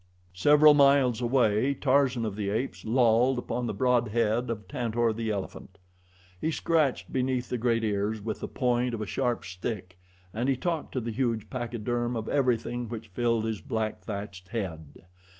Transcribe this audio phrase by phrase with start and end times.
[0.33, 5.29] Several miles away Tarzan of the Apes lolled upon the broad head of Tantor, the
[5.29, 5.77] elephant.
[6.41, 9.99] He scratched beneath the great ears with the point of a sharp stick,
[10.33, 15.05] and he talked to the huge pachyderm of everything which filled his black thatched head.